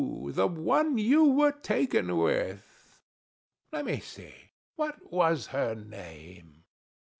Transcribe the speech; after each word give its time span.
the 0.31 0.47
one 0.47 0.97
you 0.97 1.25
were 1.25 1.51
taken 1.51 2.17
with. 2.17 3.03
Let 3.71 3.85
me 3.85 3.99
see: 3.99 4.33
what 4.75 5.11
was 5.13 5.45
her 5.53 5.75
name? 5.75 6.63